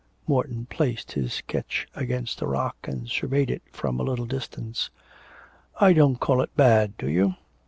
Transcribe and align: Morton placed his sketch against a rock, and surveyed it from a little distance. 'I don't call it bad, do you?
Morton 0.25 0.65
placed 0.65 1.11
his 1.11 1.31
sketch 1.31 1.87
against 1.93 2.41
a 2.41 2.47
rock, 2.47 2.75
and 2.87 3.07
surveyed 3.07 3.51
it 3.51 3.61
from 3.71 3.99
a 3.99 4.03
little 4.03 4.25
distance. 4.25 4.89
'I 5.79 5.93
don't 5.93 6.19
call 6.19 6.41
it 6.41 6.49
bad, 6.57 6.97
do 6.97 7.07
you? 7.07 7.35